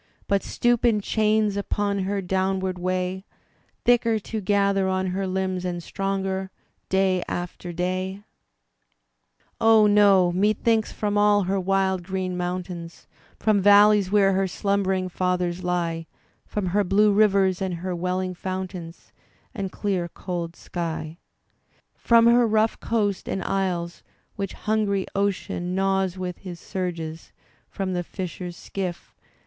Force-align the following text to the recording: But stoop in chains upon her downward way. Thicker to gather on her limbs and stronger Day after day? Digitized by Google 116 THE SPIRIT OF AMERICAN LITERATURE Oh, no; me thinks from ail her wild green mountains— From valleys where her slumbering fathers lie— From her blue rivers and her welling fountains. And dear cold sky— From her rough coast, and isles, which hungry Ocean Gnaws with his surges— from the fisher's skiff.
But 0.27 0.41
stoop 0.41 0.83
in 0.83 0.99
chains 0.99 1.55
upon 1.55 1.99
her 2.05 2.23
downward 2.23 2.79
way. 2.79 3.23
Thicker 3.85 4.17
to 4.17 4.41
gather 4.41 4.87
on 4.89 5.05
her 5.13 5.27
limbs 5.27 5.63
and 5.63 5.83
stronger 5.83 6.49
Day 6.89 7.21
after 7.27 7.71
day? 7.71 8.23
Digitized 8.23 9.45
by 9.59 9.65
Google 9.67 9.83
116 9.83 9.93
THE 9.93 9.93
SPIRIT 9.93 9.93
OF 9.93 9.93
AMERICAN 9.93 9.93
LITERATURE 9.93 9.93
Oh, 9.93 9.93
no; 10.25 10.31
me 10.31 10.53
thinks 10.53 10.91
from 10.91 11.17
ail 11.19 11.43
her 11.43 11.59
wild 11.59 12.03
green 12.03 12.35
mountains— 12.37 13.07
From 13.39 13.61
valleys 13.61 14.11
where 14.11 14.33
her 14.33 14.47
slumbering 14.47 15.07
fathers 15.07 15.63
lie— 15.63 16.07
From 16.47 16.65
her 16.65 16.83
blue 16.83 17.13
rivers 17.13 17.61
and 17.61 17.73
her 17.75 17.95
welling 17.95 18.33
fountains. 18.33 19.13
And 19.53 19.69
dear 19.69 20.07
cold 20.07 20.55
sky— 20.55 21.19
From 21.93 22.25
her 22.25 22.47
rough 22.47 22.79
coast, 22.79 23.29
and 23.29 23.43
isles, 23.43 24.01
which 24.35 24.53
hungry 24.53 25.05
Ocean 25.13 25.75
Gnaws 25.75 26.17
with 26.17 26.39
his 26.39 26.59
surges— 26.59 27.31
from 27.69 27.93
the 27.93 28.01
fisher's 28.01 28.57
skiff. 28.57 29.13